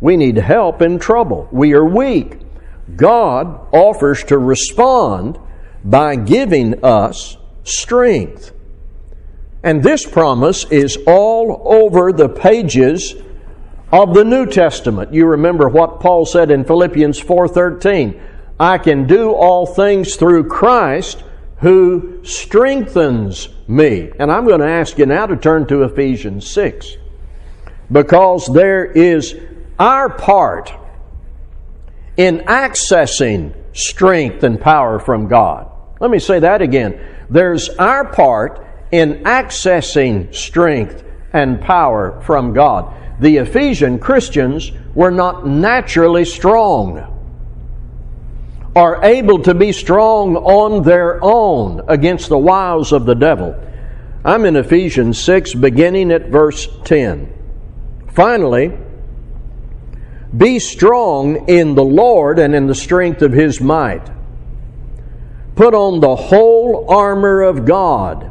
We 0.00 0.16
need 0.16 0.36
help 0.36 0.80
in 0.80 0.98
trouble. 0.98 1.48
We 1.50 1.72
are 1.72 1.84
weak. 1.84 2.38
God 2.96 3.68
offers 3.74 4.24
to 4.24 4.38
respond 4.38 5.38
by 5.84 6.16
giving 6.16 6.84
us 6.84 7.36
strength. 7.64 8.52
And 9.62 9.82
this 9.82 10.06
promise 10.06 10.64
is 10.70 10.98
all 11.06 11.62
over 11.64 12.12
the 12.12 12.28
pages 12.28 13.14
of 13.92 14.14
the 14.14 14.24
New 14.24 14.46
Testament. 14.46 15.12
You 15.12 15.26
remember 15.26 15.68
what 15.68 16.00
Paul 16.00 16.26
said 16.26 16.50
in 16.50 16.64
Philippians 16.64 17.18
4:13, 17.18 18.20
I 18.60 18.78
can 18.78 19.06
do 19.06 19.32
all 19.32 19.66
things 19.66 20.16
through 20.16 20.48
Christ 20.48 21.22
who 21.58 22.20
strengthens 22.24 23.48
me. 23.66 24.10
And 24.18 24.30
I'm 24.30 24.46
going 24.46 24.60
to 24.60 24.68
ask 24.68 24.98
you 24.98 25.06
now 25.06 25.26
to 25.26 25.36
turn 25.36 25.66
to 25.66 25.82
Ephesians 25.82 26.46
6 26.48 26.96
because 27.90 28.46
there 28.46 28.84
is 28.84 29.34
our 29.78 30.08
part 30.08 30.72
in 32.16 32.40
accessing 32.40 33.54
strength 33.72 34.42
and 34.42 34.60
power 34.60 34.98
from 34.98 35.28
God. 35.28 35.70
Let 36.00 36.10
me 36.10 36.18
say 36.18 36.40
that 36.40 36.62
again. 36.62 37.00
There's 37.30 37.68
our 37.70 38.04
part 38.12 38.64
in 38.90 39.22
accessing 39.24 40.34
strength 40.34 41.04
and 41.32 41.60
power 41.60 42.20
from 42.22 42.52
God. 42.52 42.94
The 43.20 43.38
Ephesian 43.38 43.98
Christians 43.98 44.72
were 44.94 45.10
not 45.10 45.46
naturally 45.46 46.24
strong 46.24 47.14
or 48.74 49.04
able 49.04 49.42
to 49.42 49.54
be 49.54 49.72
strong 49.72 50.36
on 50.36 50.82
their 50.84 51.18
own 51.22 51.82
against 51.88 52.28
the 52.28 52.38
wiles 52.38 52.92
of 52.92 53.06
the 53.06 53.14
devil. 53.14 53.58
I'm 54.24 54.44
in 54.44 54.56
Ephesians 54.56 55.18
6, 55.18 55.54
beginning 55.54 56.12
at 56.12 56.28
verse 56.28 56.68
10. 56.84 57.32
Finally, 58.12 58.76
be 60.36 60.58
strong 60.58 61.48
in 61.48 61.74
the 61.74 61.84
Lord 61.84 62.38
and 62.38 62.54
in 62.54 62.66
the 62.66 62.74
strength 62.74 63.22
of 63.22 63.32
his 63.32 63.60
might. 63.60 64.06
Put 65.56 65.74
on 65.74 66.00
the 66.00 66.14
whole 66.14 66.88
armor 66.88 67.42
of 67.42 67.64
God 67.64 68.30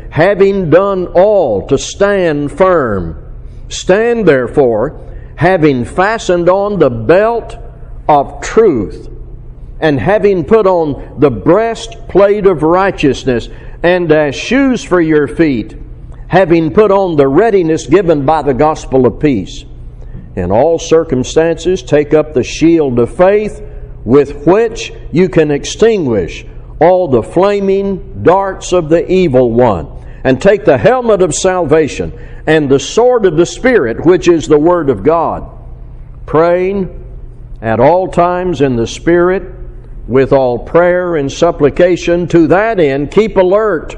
having 0.11 0.69
done 0.69 1.07
all 1.07 1.65
to 1.67 1.77
stand 1.77 2.51
firm. 2.51 3.17
Stand 3.69 4.27
therefore, 4.27 4.99
having 5.35 5.85
fastened 5.85 6.49
on 6.49 6.77
the 6.77 6.89
belt 6.89 7.57
of 8.07 8.41
truth, 8.41 9.09
and 9.79 9.99
having 9.99 10.43
put 10.43 10.67
on 10.67 11.19
the 11.19 11.31
breastplate 11.31 12.45
of 12.45 12.61
righteousness, 12.61 13.47
and 13.81 14.11
as 14.11 14.35
shoes 14.35 14.83
for 14.83 15.01
your 15.01 15.27
feet, 15.27 15.75
having 16.27 16.71
put 16.71 16.91
on 16.91 17.15
the 17.15 17.27
readiness 17.27 17.87
given 17.87 18.25
by 18.25 18.41
the 18.41 18.53
gospel 18.53 19.05
of 19.05 19.19
peace. 19.19 19.65
In 20.35 20.51
all 20.51 20.77
circumstances, 20.77 21.81
take 21.81 22.13
up 22.13 22.33
the 22.33 22.43
shield 22.43 22.99
of 22.99 23.15
faith 23.15 23.61
with 24.03 24.45
which 24.45 24.93
you 25.11 25.29
can 25.29 25.51
extinguish 25.51 26.45
all 26.81 27.07
the 27.07 27.21
flaming 27.21 28.23
darts 28.23 28.73
of 28.73 28.89
the 28.89 29.09
evil 29.09 29.51
one, 29.51 29.90
and 30.23 30.41
take 30.41 30.65
the 30.65 30.77
helmet 30.77 31.21
of 31.21 31.33
salvation 31.33 32.11
and 32.47 32.69
the 32.69 32.79
sword 32.79 33.25
of 33.25 33.37
the 33.37 33.45
Spirit, 33.45 34.05
which 34.05 34.27
is 34.27 34.47
the 34.47 34.57
Word 34.57 34.89
of 34.89 35.03
God, 35.03 35.49
praying 36.25 36.97
at 37.61 37.79
all 37.79 38.07
times 38.07 38.61
in 38.61 38.75
the 38.75 38.87
Spirit 38.87 39.43
with 40.07 40.33
all 40.33 40.59
prayer 40.59 41.15
and 41.15 41.31
supplication. 41.31 42.27
To 42.29 42.47
that 42.47 42.79
end, 42.79 43.11
keep 43.11 43.37
alert 43.37 43.95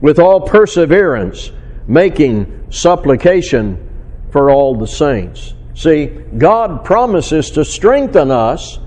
with 0.00 0.18
all 0.18 0.40
perseverance, 0.40 1.50
making 1.86 2.66
supplication 2.70 3.88
for 4.30 4.50
all 4.50 4.76
the 4.76 4.86
saints. 4.86 5.54
See, 5.74 6.06
God 6.06 6.84
promises 6.84 7.50
to 7.52 7.64
strengthen 7.64 8.30
us 8.30 8.78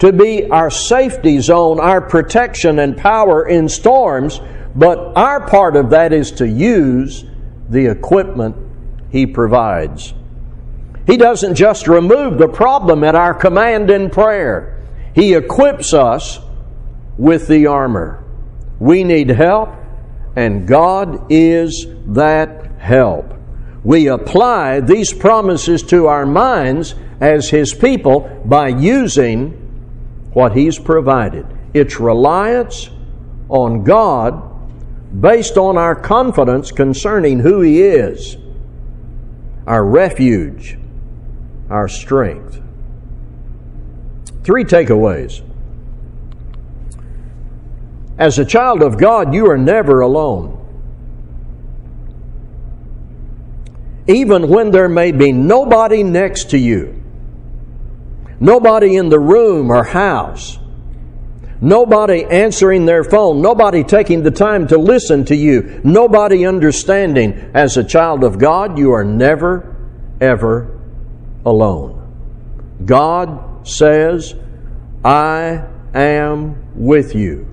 to 0.00 0.12
be 0.12 0.50
our 0.50 0.70
safety 0.70 1.40
zone, 1.40 1.78
our 1.78 2.00
protection 2.00 2.78
and 2.78 2.96
power 2.96 3.46
in 3.46 3.68
storms, 3.68 4.40
but 4.74 5.16
our 5.16 5.46
part 5.46 5.76
of 5.76 5.90
that 5.90 6.12
is 6.12 6.30
to 6.32 6.48
use 6.48 7.24
the 7.68 7.86
equipment 7.86 8.56
He 9.10 9.26
provides. 9.26 10.14
He 11.06 11.16
doesn't 11.16 11.54
just 11.54 11.88
remove 11.88 12.38
the 12.38 12.48
problem 12.48 13.02
at 13.04 13.14
our 13.14 13.34
command 13.34 13.90
in 13.90 14.10
prayer, 14.10 14.86
He 15.14 15.34
equips 15.34 15.92
us 15.92 16.38
with 17.18 17.48
the 17.48 17.66
armor. 17.66 18.24
We 18.78 19.04
need 19.04 19.28
help, 19.28 19.70
and 20.36 20.66
God 20.66 21.26
is 21.30 21.86
that 22.06 22.78
help. 22.78 23.34
We 23.82 24.08
apply 24.08 24.80
these 24.80 25.12
promises 25.12 25.82
to 25.84 26.06
our 26.06 26.26
minds 26.26 26.94
as 27.20 27.50
His 27.50 27.74
people 27.74 28.42
by 28.44 28.68
using 28.68 29.50
what 30.32 30.56
He's 30.56 30.78
provided. 30.78 31.46
It's 31.74 31.98
reliance 31.98 32.90
on 33.48 33.84
God 33.84 34.49
based 35.18 35.56
on 35.56 35.76
our 35.76 35.94
confidence 35.94 36.70
concerning 36.70 37.40
who 37.40 37.60
He 37.60 37.82
is, 37.82 38.36
our 39.66 39.84
refuge, 39.84 40.78
our 41.68 41.88
strength. 41.88 42.60
Three 44.44 44.64
takeaways. 44.64 45.42
As 48.18 48.38
a 48.38 48.44
child 48.44 48.82
of 48.82 48.98
God, 48.98 49.34
you 49.34 49.50
are 49.50 49.58
never 49.58 50.00
alone. 50.00 50.56
Even 54.06 54.48
when 54.48 54.70
there 54.70 54.88
may 54.88 55.12
be 55.12 55.32
nobody 55.32 56.02
next 56.02 56.50
to 56.50 56.58
you, 56.58 57.00
Nobody 58.40 58.96
in 58.96 59.10
the 59.10 59.20
room 59.20 59.70
or 59.70 59.84
house. 59.84 60.58
Nobody 61.60 62.24
answering 62.24 62.86
their 62.86 63.04
phone. 63.04 63.42
Nobody 63.42 63.84
taking 63.84 64.22
the 64.22 64.30
time 64.30 64.66
to 64.68 64.78
listen 64.78 65.26
to 65.26 65.36
you. 65.36 65.80
Nobody 65.84 66.46
understanding. 66.46 67.50
As 67.52 67.76
a 67.76 67.84
child 67.84 68.24
of 68.24 68.38
God, 68.38 68.78
you 68.78 68.92
are 68.92 69.04
never, 69.04 69.76
ever 70.20 70.80
alone. 71.44 71.96
God 72.84 73.68
says, 73.68 74.34
I 75.04 75.66
am 75.94 76.72
with 76.74 77.14
you. 77.14 77.46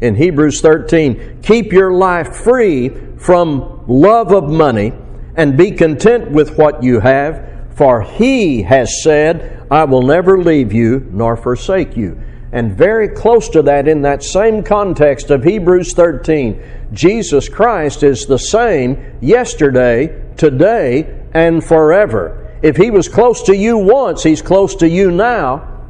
In 0.00 0.14
Hebrews 0.14 0.60
13, 0.60 1.42
keep 1.42 1.72
your 1.72 1.92
life 1.92 2.36
free 2.36 2.88
from 3.18 3.84
love 3.86 4.32
of 4.32 4.48
money 4.48 4.92
and 5.36 5.56
be 5.58 5.72
content 5.72 6.30
with 6.30 6.56
what 6.56 6.82
you 6.82 7.00
have, 7.00 7.66
for 7.74 8.02
he 8.02 8.62
has 8.62 9.02
said, 9.02 9.66
I 9.70 9.84
will 9.84 10.02
never 10.02 10.40
leave 10.40 10.72
you 10.72 11.06
nor 11.10 11.36
forsake 11.36 11.96
you. 11.96 12.20
And 12.52 12.76
very 12.76 13.08
close 13.08 13.48
to 13.50 13.62
that, 13.62 13.86
in 13.86 14.02
that 14.02 14.24
same 14.24 14.64
context 14.64 15.30
of 15.30 15.44
Hebrews 15.44 15.92
13, 15.94 16.62
Jesus 16.92 17.48
Christ 17.48 18.02
is 18.02 18.26
the 18.26 18.38
same 18.38 19.18
yesterday, 19.20 20.24
today, 20.36 21.22
and 21.32 21.62
forever. 21.62 22.58
If 22.62 22.76
He 22.76 22.90
was 22.90 23.08
close 23.08 23.44
to 23.44 23.56
you 23.56 23.78
once, 23.78 24.22
He's 24.22 24.42
close 24.42 24.74
to 24.76 24.88
you 24.88 25.10
now. 25.10 25.86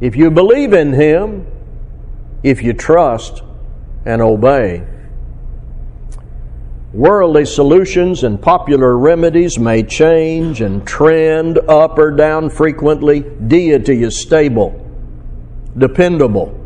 If 0.00 0.16
you 0.16 0.30
believe 0.30 0.72
in 0.72 0.92
Him, 0.92 1.46
if 2.42 2.62
you 2.62 2.72
trust 2.72 3.42
and 4.04 4.20
obey. 4.20 4.84
Worldly 6.92 7.46
solutions 7.46 8.22
and 8.22 8.40
popular 8.40 8.98
remedies 8.98 9.58
may 9.58 9.82
change 9.82 10.60
and 10.60 10.86
trend 10.86 11.58
up 11.58 11.98
or 11.98 12.10
down 12.10 12.50
frequently. 12.50 13.20
Deity 13.20 14.02
is 14.02 14.20
stable, 14.20 14.81
dependable, 15.76 16.58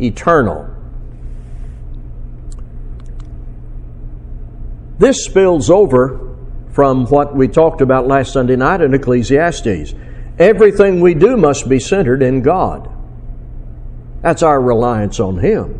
eternal. 0.00 0.68
This 4.98 5.24
spills 5.24 5.68
over 5.68 6.36
from 6.70 7.06
what 7.06 7.34
we 7.34 7.48
talked 7.48 7.80
about 7.80 8.06
last 8.06 8.32
Sunday 8.32 8.56
night 8.56 8.80
in 8.80 8.94
Ecclesiastes. 8.94 9.94
Everything 10.38 11.00
we 11.00 11.14
do 11.14 11.36
must 11.36 11.68
be 11.68 11.78
centered 11.78 12.22
in 12.22 12.40
God. 12.40 12.88
That's 14.22 14.42
our 14.42 14.60
reliance 14.60 15.20
on 15.20 15.38
Him. 15.38 15.78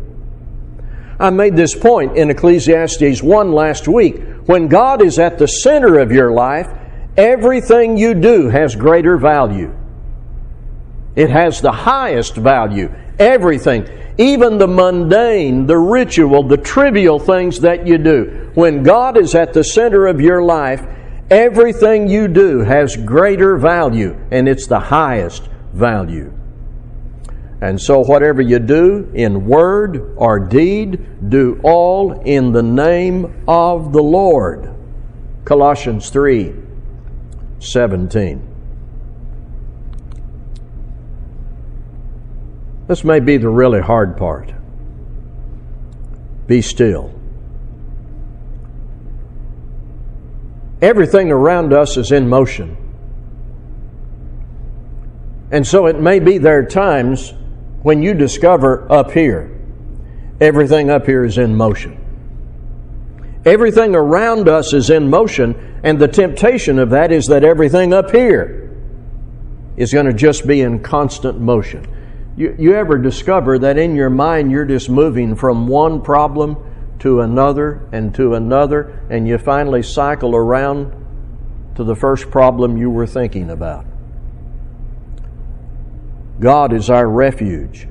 I 1.19 1.29
made 1.29 1.55
this 1.55 1.73
point 1.73 2.17
in 2.17 2.29
Ecclesiastes 2.29 3.23
1 3.23 3.51
last 3.51 3.87
week. 3.87 4.21
When 4.45 4.67
God 4.67 5.01
is 5.01 5.17
at 5.19 5.37
the 5.37 5.47
center 5.47 5.99
of 5.99 6.11
your 6.11 6.31
life, 6.31 6.67
everything 7.15 7.97
you 7.97 8.13
do 8.13 8.49
has 8.49 8.75
greater 8.75 9.17
value. 9.17 9.73
It 11.15 11.29
has 11.29 11.61
the 11.61 11.71
highest 11.71 12.35
value. 12.35 12.93
Everything, 13.19 13.87
even 14.17 14.57
the 14.57 14.67
mundane, 14.67 15.67
the 15.67 15.77
ritual, 15.77 16.43
the 16.43 16.57
trivial 16.57 17.19
things 17.19 17.59
that 17.61 17.85
you 17.85 17.97
do. 17.97 18.51
When 18.55 18.83
God 18.83 19.17
is 19.17 19.35
at 19.35 19.53
the 19.53 19.63
center 19.63 20.07
of 20.07 20.19
your 20.19 20.43
life, 20.43 20.83
everything 21.29 22.07
you 22.07 22.27
do 22.27 22.59
has 22.59 22.95
greater 22.95 23.57
value 23.57 24.17
and 24.31 24.47
it's 24.47 24.67
the 24.67 24.79
highest 24.79 25.49
value. 25.73 26.33
And 27.61 27.79
so, 27.79 28.01
whatever 28.01 28.41
you 28.41 28.59
do 28.59 29.09
in 29.13 29.45
word 29.47 30.15
or 30.17 30.37
deed, 30.37 31.29
do 31.29 31.61
all 31.63 32.21
in 32.23 32.51
the 32.51 32.61
name 32.61 33.45
of 33.47 33.93
the 33.93 34.03
Lord. 34.03 34.69
Colossians 35.45 36.09
3 36.09 36.53
17. 37.59 38.52
This 42.87 43.03
may 43.03 43.19
be 43.19 43.37
the 43.37 43.49
really 43.49 43.81
hard 43.81 44.17
part. 44.17 44.51
Be 46.47 46.61
still. 46.61 47.13
Everything 50.81 51.31
around 51.31 51.71
us 51.71 51.95
is 51.95 52.11
in 52.11 52.27
motion. 52.27 52.77
And 55.49 55.65
so 55.65 55.85
it 55.85 55.99
may 55.99 56.19
be 56.19 56.39
there 56.39 56.59
are 56.59 56.65
times 56.65 57.33
when 57.83 58.01
you 58.01 58.13
discover 58.13 58.91
up 58.91 59.11
here, 59.11 59.55
everything 60.41 60.89
up 60.89 61.05
here 61.05 61.23
is 61.23 61.37
in 61.37 61.55
motion. 61.55 61.99
Everything 63.45 63.93
around 63.93 64.49
us 64.49 64.73
is 64.73 64.89
in 64.89 65.09
motion, 65.09 65.79
and 65.83 65.99
the 65.99 66.07
temptation 66.07 66.79
of 66.79 66.89
that 66.89 67.11
is 67.11 67.27
that 67.27 67.43
everything 67.43 67.93
up 67.93 68.11
here 68.11 68.75
is 69.77 69.93
going 69.93 70.05
to 70.05 70.13
just 70.13 70.47
be 70.47 70.61
in 70.61 70.81
constant 70.81 71.39
motion. 71.39 71.87
You, 72.35 72.55
you 72.57 72.73
ever 72.73 72.97
discover 72.97 73.59
that 73.59 73.77
in 73.77 73.95
your 73.95 74.09
mind 74.09 74.51
you're 74.51 74.65
just 74.65 74.89
moving 74.89 75.35
from 75.35 75.67
one 75.67 76.01
problem 76.01 76.57
to 76.99 77.21
another 77.21 77.87
and 77.91 78.15
to 78.15 78.33
another, 78.33 79.05
and 79.09 79.27
you 79.27 79.37
finally 79.37 79.83
cycle 79.83 80.35
around 80.35 80.93
to 81.75 81.83
the 81.83 81.95
first 81.95 82.31
problem 82.31 82.77
you 82.77 82.89
were 82.89 83.05
thinking 83.05 83.49
about? 83.49 83.85
God 86.39 86.73
is 86.73 86.89
our 86.89 87.07
refuge. 87.07 87.87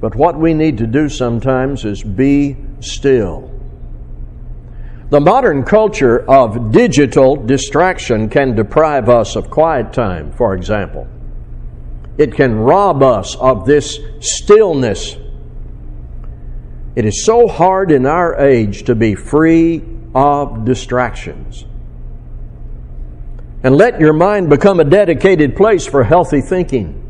But 0.00 0.14
what 0.14 0.38
we 0.38 0.54
need 0.54 0.78
to 0.78 0.86
do 0.86 1.08
sometimes 1.08 1.84
is 1.84 2.02
be 2.02 2.56
still. 2.80 3.50
The 5.10 5.20
modern 5.20 5.62
culture 5.62 6.28
of 6.28 6.72
digital 6.72 7.36
distraction 7.36 8.28
can 8.28 8.54
deprive 8.54 9.08
us 9.08 9.36
of 9.36 9.50
quiet 9.50 9.92
time, 9.92 10.32
for 10.32 10.54
example. 10.54 11.06
It 12.16 12.34
can 12.34 12.54
rob 12.54 13.02
us 13.02 13.34
of 13.36 13.66
this 13.66 13.98
stillness. 14.20 15.16
It 16.94 17.04
is 17.04 17.24
so 17.24 17.48
hard 17.48 17.90
in 17.90 18.06
our 18.06 18.40
age 18.40 18.84
to 18.84 18.94
be 18.94 19.14
free 19.14 19.82
of 20.14 20.64
distractions. 20.64 21.64
And 23.64 23.76
let 23.76 23.98
your 23.98 24.12
mind 24.12 24.48
become 24.48 24.78
a 24.78 24.84
dedicated 24.84 25.56
place 25.56 25.86
for 25.86 26.04
healthy 26.04 26.40
thinking. 26.40 27.00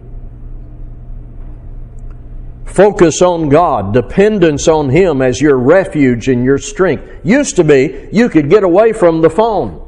Focus 2.64 3.20
on 3.22 3.50
God, 3.50 3.92
dependence 3.92 4.68
on 4.68 4.88
Him 4.88 5.20
as 5.20 5.40
your 5.40 5.58
refuge 5.58 6.28
and 6.28 6.44
your 6.44 6.58
strength. 6.58 7.04
Used 7.22 7.56
to 7.56 7.64
be, 7.64 8.08
you 8.10 8.28
could 8.28 8.48
get 8.48 8.64
away 8.64 8.92
from 8.92 9.20
the 9.20 9.30
phone. 9.30 9.80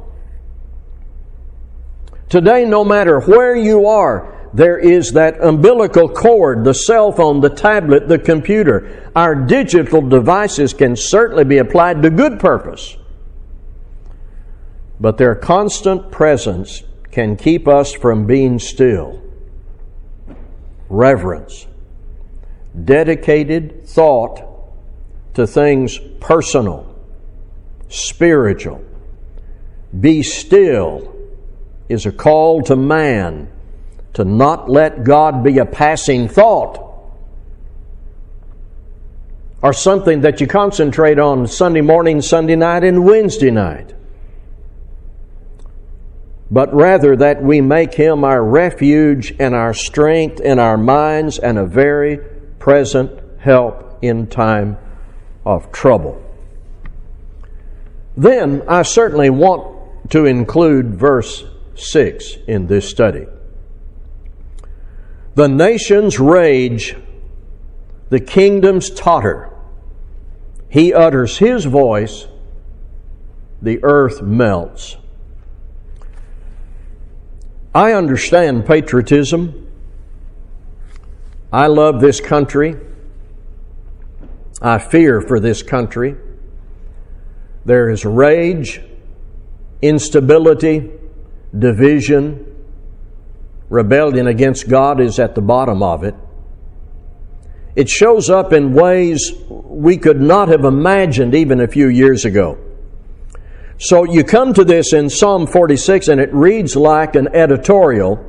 Today, 2.29 2.65
no 2.65 2.85
matter 2.85 3.19
where 3.21 3.55
you 3.55 3.87
are, 3.87 4.36
there 4.53 4.77
is 4.77 5.11
that 5.13 5.43
umbilical 5.43 6.09
cord, 6.09 6.63
the 6.63 6.73
cell 6.73 7.11
phone, 7.11 7.41
the 7.41 7.49
tablet, 7.49 8.07
the 8.07 8.19
computer. 8.19 9.11
Our 9.15 9.35
digital 9.35 10.01
devices 10.01 10.73
can 10.73 10.95
certainly 10.95 11.43
be 11.43 11.57
applied 11.57 12.01
to 12.03 12.09
good 12.09 12.39
purpose. 12.39 12.97
But 14.99 15.17
their 15.17 15.35
constant 15.35 16.11
presence 16.11 16.83
can 17.11 17.35
keep 17.35 17.67
us 17.67 17.93
from 17.93 18.25
being 18.25 18.59
still. 18.59 19.21
Reverence, 20.89 21.67
dedicated 22.83 23.85
thought 23.87 24.41
to 25.33 25.45
things 25.45 25.99
personal, 26.19 26.95
spiritual. 27.89 28.83
Be 29.99 30.23
still 30.23 31.15
is 31.89 32.05
a 32.05 32.11
call 32.11 32.61
to 32.63 32.75
man 32.75 33.49
to 34.17 34.25
not 34.25 34.67
let 34.67 35.03
God 35.03 35.43
be 35.43 35.59
a 35.59 35.65
passing 35.65 36.27
thought 36.27 36.83
or 39.61 39.71
something 39.71 40.21
that 40.21 40.41
you 40.41 40.47
concentrate 40.47 41.19
on 41.19 41.45
Sunday 41.45 41.81
morning, 41.81 42.23
Sunday 42.23 42.55
night, 42.55 42.83
and 42.83 43.05
Wednesday 43.05 43.51
night. 43.51 43.93
But 46.49 46.73
rather 46.73 47.15
that 47.15 47.43
we 47.43 47.61
make 47.61 47.93
Him 47.93 48.23
our 48.23 48.43
refuge 48.43 49.35
and 49.37 49.53
our 49.53 49.75
strength 49.75 50.39
in 50.39 50.57
our 50.57 50.77
minds 50.77 51.37
and 51.37 51.59
a 51.59 51.67
very 51.67 52.17
present 52.57 53.11
help 53.37 53.99
in 54.01 54.25
time 54.25 54.79
of 55.45 55.71
trouble. 55.71 56.19
Then 58.15 58.63
I 58.67 58.81
certainly 58.81 59.29
want 59.29 60.09
to 60.09 60.25
include 60.25 60.95
verse 60.95 61.43
6 61.75 62.37
in 62.47 62.65
this 62.65 62.89
study. 62.89 63.27
The 65.37 65.47
nations 65.47 66.19
rage, 66.19 66.95
the 68.09 68.19
kingdoms 68.19 68.89
totter. 68.89 69.51
He 70.67 70.95
utters 70.95 71.37
his 71.37 71.65
voice, 71.65 72.25
the 73.61 73.79
earth 73.83 74.23
melts. 74.23 74.97
I 77.75 77.91
understand 77.91 78.65
patriotism. 78.65 79.69
I 81.53 81.67
love 81.67 82.01
this 82.01 82.19
country. 82.19 82.73
I 84.59 84.79
fear 84.79 85.21
for 85.21 85.39
this 85.39 85.61
country. 85.61 86.15
There 87.63 87.91
is 87.91 88.05
rage, 88.05 88.81
instability, 89.83 90.93
division, 91.55 92.46
rebellion 93.69 94.27
against 94.27 94.69
God 94.69 94.99
is 94.99 95.19
at 95.19 95.35
the 95.35 95.41
bottom 95.41 95.83
of 95.83 96.03
it. 96.03 96.15
It 97.75 97.89
shows 97.89 98.29
up 98.29 98.53
in 98.53 98.73
ways 98.73 99.31
we 99.49 99.97
could 99.97 100.19
not 100.19 100.47
have 100.47 100.65
imagined 100.65 101.35
even 101.35 101.61
a 101.61 101.67
few 101.67 101.89
years 101.89 102.25
ago. 102.25 102.57
So 103.77 104.03
you 104.03 104.23
come 104.23 104.53
to 104.55 104.63
this 104.63 104.93
in 104.93 105.09
Psalm 105.09 105.45
46 105.45 106.07
and 106.07 106.19
it 106.19 106.33
reads 106.33 106.75
like 106.75 107.15
an 107.15 107.27
editorial 107.35 108.23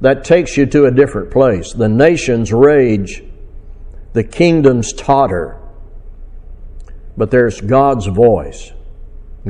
that 0.00 0.24
takes 0.24 0.56
you 0.56 0.66
to 0.66 0.86
a 0.86 0.90
different 0.90 1.30
place. 1.30 1.72
The 1.72 1.88
nations 1.88 2.52
rage, 2.52 3.22
the 4.12 4.24
kingdoms 4.24 4.92
totter. 4.92 5.58
But 7.16 7.30
there's 7.30 7.60
God's 7.60 8.06
voice, 8.06 8.72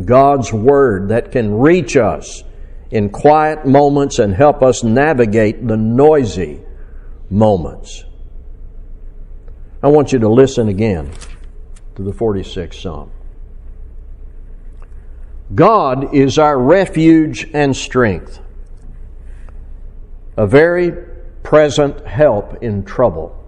God's 0.05 0.53
word 0.53 1.09
that 1.09 1.33
can 1.33 1.55
reach 1.55 1.97
us 1.97 2.45
in 2.93 3.09
quiet 3.09 3.65
moments 3.67 4.19
and 4.19 4.35
help 4.35 4.63
us 4.63 4.85
navigate 4.85 5.67
the 5.67 5.77
noisy 5.77 6.61
moments. 7.31 8.05
I 9.83 9.89
want 9.89 10.13
you 10.13 10.19
to 10.19 10.29
listen 10.29 10.69
again 10.69 11.11
to 11.97 12.03
the 12.03 12.13
46th 12.13 12.75
Psalm. 12.75 13.11
God 15.55 16.15
is 16.15 16.39
our 16.39 16.59
refuge 16.59 17.49
and 17.55 17.75
strength, 17.75 18.41
a 20.37 20.47
very 20.47 20.93
present 21.43 22.07
help 22.07 22.63
in 22.63 22.85
trouble. 22.85 23.39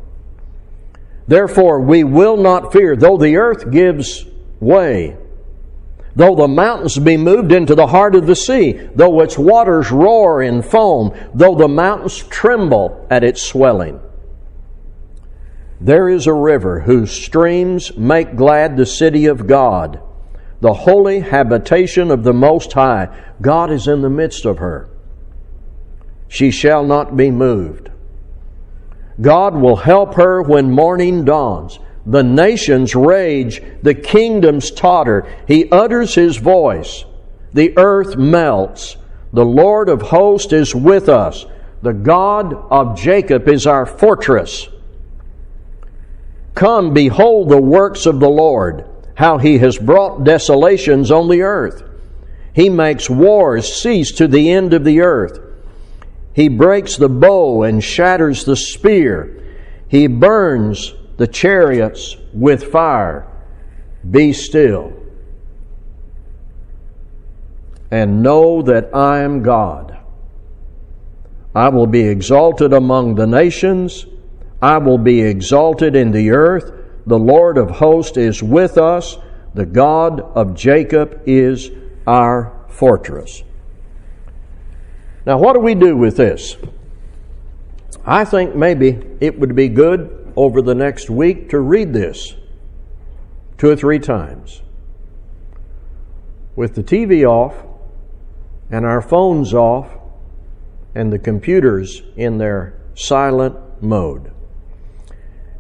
Therefore, 1.29 1.81
we 1.81 2.03
will 2.03 2.39
not 2.39 2.73
fear, 2.73 2.97
though 2.97 3.19
the 3.19 3.37
earth 3.37 3.71
gives 3.71 4.25
way 4.59 5.19
Though 6.17 6.37
the 6.37 6.49
mountains 6.49 6.99
be 6.99 7.17
moved 7.17 7.51
into 7.51 7.75
the 7.75 7.89
heart 7.89 8.15
of 8.15 8.27
the 8.27 8.37
sea, 8.37 8.73
though 8.95 9.21
its 9.21 9.37
waters 9.37 9.91
roar 9.91 10.43
in 10.43 10.63
foam, 10.63 11.13
though 11.35 11.57
the 11.57 11.69
mountains 11.69 12.19
tremble 12.19 13.07
at 13.11 13.25
its 13.25 13.43
swelling. 13.43 14.01
There 15.81 16.09
is 16.09 16.27
a 16.27 16.33
river 16.33 16.81
whose 16.81 17.11
streams 17.11 17.97
make 17.97 18.37
glad 18.37 18.77
the 18.77 18.87
city 18.87 19.27
of 19.27 19.47
God, 19.49 20.01
the 20.61 20.73
holy 20.73 21.21
habitation 21.21 22.11
of 22.11 22.23
the 22.23 22.33
Most 22.33 22.73
High. 22.73 23.09
God 23.41 23.71
is 23.71 23.89
in 23.89 24.01
the 24.01 24.09
midst 24.09 24.45
of 24.45 24.59
her. 24.59 24.89
She 26.29 26.51
shall 26.51 26.85
not 26.85 27.17
be 27.17 27.31
moved. 27.31 27.91
God 29.21 29.55
will 29.55 29.77
help 29.77 30.15
her 30.15 30.43
when 30.43 30.71
morning 30.71 31.25
dawns. 31.25 31.79
The 32.07 32.23
nations 32.23 32.95
rage, 32.95 33.63
the 33.83 33.95
kingdoms 33.95 34.71
totter. 34.71 35.27
He 35.49 35.71
utters 35.71 36.15
his 36.15 36.37
voice. 36.37 37.05
The 37.53 37.77
earth 37.79 38.17
melts. 38.17 38.97
The 39.33 39.45
Lord 39.45 39.89
of 39.89 40.03
hosts 40.03 40.53
is 40.53 40.75
with 40.75 41.09
us. 41.09 41.47
The 41.83 41.93
God 41.93 42.55
of 42.71 42.99
Jacob 42.99 43.49
is 43.49 43.67
our 43.67 43.87
fortress. 43.87 44.69
Come, 46.55 46.95
behold 46.95 47.49
the 47.49 47.61
works 47.61 48.07
of 48.07 48.21
the 48.21 48.29
Lord, 48.29 48.89
how 49.15 49.39
he 49.39 49.59
has 49.59 49.77
brought 49.77 50.25
desolations 50.25 51.11
on 51.11 51.29
the 51.29 51.43
earth. 51.43 51.83
He 52.53 52.69
makes 52.69 53.11
wars 53.11 53.73
cease 53.73 54.13
to 54.13 54.29
the 54.29 54.51
end 54.51 54.73
of 54.73 54.85
the 54.85 55.01
earth. 55.01 55.41
He 56.33 56.49
breaks 56.49 56.97
the 56.97 57.09
bow 57.09 57.65
and 57.65 57.83
shatters 57.83 58.45
the 58.45 58.57
spear. 58.57 59.43
He 59.89 60.07
burns 60.07 60.95
the 61.17 61.27
chariots 61.27 62.17
with 62.33 62.65
fire. 62.65 63.29
Be 64.11 64.33
still 64.33 64.93
and 67.95 68.23
know 68.23 68.61
that 68.63 68.93
I 68.93 69.21
am 69.21 69.43
God. 69.43 69.97
I 71.55 71.69
will 71.69 71.87
be 71.87 72.01
exalted 72.01 72.73
among 72.73 73.15
the 73.15 73.27
nations. 73.27 74.07
I 74.61 74.79
will 74.79 74.99
be 74.99 75.21
exalted 75.21 75.95
in 75.95 76.11
the 76.11 76.31
earth. 76.31 76.73
The 77.07 77.19
Lord 77.19 77.57
of 77.57 77.71
hosts 77.71 78.17
is 78.17 78.43
with 78.43 78.79
us. 78.79 79.17
The 79.55 79.65
God 79.65 80.21
of 80.21 80.57
Jacob 80.57 81.23
is 81.27 81.71
our 82.05 82.67
fortress. 82.69 83.45
Now, 85.25 85.39
what 85.39 85.53
do 85.53 85.61
we 85.61 85.77
do 85.77 85.97
with 85.97 86.17
this? 86.17 86.57
I 88.05 88.25
think 88.25 88.57
maybe 88.57 89.01
it 89.21 89.39
would 89.39 89.55
be 89.55 89.69
good 89.69 90.24
over 90.37 90.63
the 90.63 90.75
next 90.75 91.11
week 91.11 91.51
to 91.51 91.59
read 91.59 91.93
this 91.93 92.35
two 93.59 93.71
or 93.71 93.77
three 93.77 93.99
times 93.99 94.63
with 96.57 96.75
the 96.75 96.83
TV 96.83 97.25
off 97.25 97.55
and 98.71 98.85
our 98.85 99.03
phones 99.03 99.55
off 99.55 99.89
and 100.95 101.13
the 101.13 101.19
computers 101.19 102.03
in 102.17 102.39
their 102.39 102.81
silent 102.95 103.57
mode. 103.83 104.31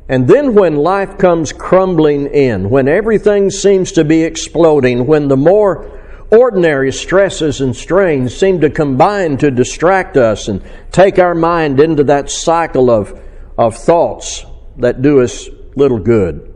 And 0.08 0.28
then 0.28 0.54
when 0.54 0.76
life 0.76 1.18
comes 1.18 1.52
crumbling 1.52 2.26
in, 2.26 2.68
when 2.68 2.88
everything 2.88 3.50
seems 3.50 3.92
to 3.92 4.04
be 4.04 4.22
exploding, 4.22 5.06
when 5.06 5.28
the 5.28 5.37
more 5.37 6.00
ordinary 6.30 6.92
stresses 6.92 7.60
and 7.60 7.74
strains 7.74 8.34
seem 8.37 8.60
to 8.60 8.70
combine 8.70 9.37
to 9.38 9.50
distract 9.50 10.16
us 10.16 10.48
and 10.48 10.62
take 10.92 11.18
our 11.18 11.34
mind 11.34 11.80
into 11.80 12.04
that 12.04 12.30
cycle 12.30 12.90
of, 12.90 13.18
of 13.56 13.76
thoughts 13.76 14.44
that 14.76 15.02
do 15.02 15.20
us 15.20 15.48
little 15.76 15.98
good. 15.98 16.54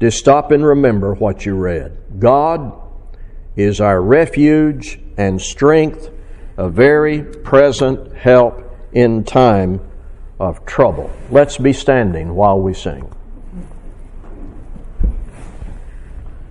Just 0.00 0.18
stop 0.18 0.50
and 0.50 0.64
remember 0.64 1.14
what 1.14 1.46
you 1.46 1.54
read. 1.54 1.96
God 2.18 2.72
is 3.56 3.80
our 3.80 4.00
refuge 4.00 5.00
and 5.16 5.40
strength, 5.40 6.10
a 6.56 6.68
very 6.68 7.22
present 7.22 8.14
help 8.14 8.62
in 8.92 9.24
time 9.24 9.80
of 10.38 10.66
trouble. 10.66 11.10
Let's 11.30 11.56
be 11.56 11.72
standing 11.72 12.34
while 12.34 12.60
we 12.60 12.74
sing. 12.74 13.10